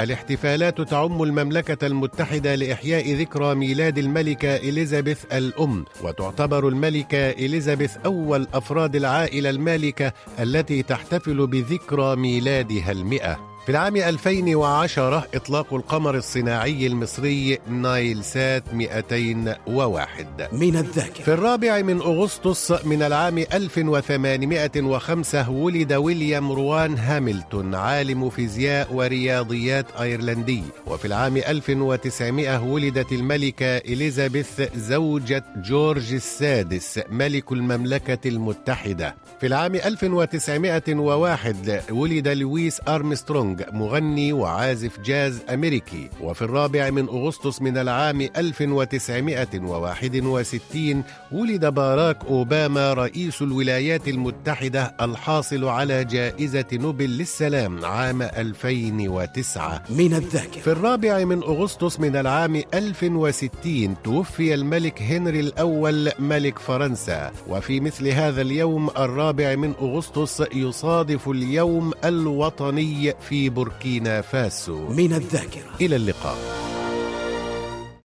الاحتفالات 0.00 0.80
تعم 0.80 1.22
المملكة 1.22 1.86
المتحدة 1.86 2.54
لإحياء 2.54 3.12
ذكرى 3.14 3.54
ميلاد 3.54 3.98
الملكة 3.98 4.56
إليزابيث 4.56 5.24
الأم 5.32 5.84
وتعتبر 6.02 6.68
الملكة 6.68 7.30
إليزابيث 7.30 7.96
أول 8.04 8.46
أفراد 8.54 8.96
العائلة 8.96 9.50
المالكة 9.50 10.12
التي 10.40 10.82
تحتفل 10.82 11.46
بذكرى 11.46 12.16
ميلادها 12.16 12.92
المئة 12.92 13.53
في 13.66 13.70
العام 13.72 13.96
2010 13.96 15.18
إطلاق 15.34 15.74
القمر 15.74 16.14
الصناعي 16.16 16.86
المصري 16.86 17.58
نايل 17.68 18.24
سات 18.24 18.64
201 18.74 20.26
من 20.52 20.76
الذاكرة 20.76 21.22
في 21.24 21.32
الرابع 21.32 21.82
من 21.82 21.98
أغسطس 22.00 22.72
من 22.86 23.02
العام 23.02 23.38
1805 23.38 25.50
ولد 25.50 25.92
ويليام 25.92 26.52
روان 26.52 26.98
هاملتون 26.98 27.74
عالم 27.74 28.30
فيزياء 28.30 28.92
ورياضيات 28.92 29.86
أيرلندي 30.00 30.62
وفي 30.86 31.04
العام 31.04 31.36
1900 31.36 32.62
ولدت 32.64 33.12
الملكة 33.12 33.66
إليزابيث 33.76 34.76
زوجة 34.76 35.44
جورج 35.56 36.12
السادس 36.14 37.00
ملك 37.10 37.52
المملكة 37.52 38.28
المتحدة 38.28 39.14
في 39.40 39.46
العام 39.46 39.74
1901 39.74 41.80
ولد 41.90 42.28
لويس 42.28 42.80
أرمسترونغ 42.88 43.53
يونغ 43.60 43.72
مغني 43.72 44.32
وعازف 44.32 45.00
جاز 45.00 45.40
أمريكي 45.54 46.10
وفي 46.20 46.42
الرابع 46.42 46.90
من 46.90 47.08
أغسطس 47.08 47.62
من 47.62 47.78
العام 47.78 48.20
1961 48.36 51.04
ولد 51.32 51.66
باراك 51.66 52.24
أوباما 52.24 52.92
رئيس 52.94 53.42
الولايات 53.42 54.08
المتحدة 54.08 54.94
الحاصل 55.00 55.64
على 55.64 56.04
جائزة 56.04 56.64
نوبل 56.72 57.10
للسلام 57.18 57.84
عام 57.84 58.22
2009 58.22 59.82
من 59.90 60.14
الذاكرة 60.14 60.60
في 60.60 60.66
الرابع 60.70 61.24
من 61.24 61.38
أغسطس 61.42 62.00
من 62.00 62.16
العام 62.16 62.62
1060 62.74 64.02
توفي 64.04 64.54
الملك 64.54 65.02
هنري 65.02 65.40
الأول 65.40 66.10
ملك 66.18 66.58
فرنسا 66.58 67.30
وفي 67.48 67.80
مثل 67.80 68.08
هذا 68.08 68.42
اليوم 68.42 68.88
الرابع 68.88 69.54
من 69.56 69.70
أغسطس 69.80 70.42
يصادف 70.54 71.28
اليوم 71.28 71.92
الوطني 72.04 73.14
في 73.20 73.43
بوركينا 73.50 74.20
فاسو 74.20 74.88
من 74.88 75.12
الذاكرة 75.12 75.70
إلى 75.80 75.96
اللقاء 75.96 76.73